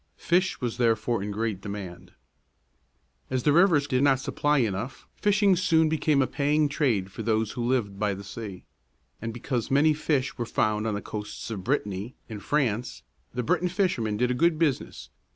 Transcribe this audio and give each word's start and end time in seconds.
Fish 0.17 0.59
was 0.59 0.77
therefore 0.77 1.21
in 1.21 1.29
great 1.29 1.61
demand. 1.61 2.13
As 3.29 3.43
the 3.43 3.53
rivers 3.53 3.85
did 3.85 4.01
not 4.01 4.19
supply 4.19 4.57
enough, 4.57 5.07
fishing 5.15 5.55
soon 5.55 5.89
became 5.89 6.23
a 6.23 6.25
paying 6.25 6.69
trade 6.69 7.11
for 7.11 7.21
those 7.21 7.51
who 7.51 7.63
lived 7.63 7.99
by 7.99 8.15
the 8.15 8.23
sea; 8.23 8.63
and 9.21 9.31
because 9.31 9.69
many 9.69 9.93
fish 9.93 10.39
were 10.39 10.45
found 10.47 10.87
on 10.87 10.95
the 10.95 11.03
coasts 11.03 11.51
of 11.51 11.59
Brit´ta 11.59 11.85
ny, 11.85 12.15
in 12.27 12.39
France, 12.39 13.03
the 13.35 13.43
Bret´on 13.43 13.69
fishermen 13.69 14.17
did 14.17 14.31
a 14.31 14.33
good 14.33 14.57
business. 14.57 15.11